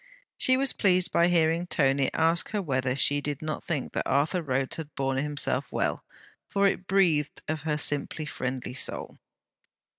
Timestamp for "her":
2.49-2.61, 7.61-7.77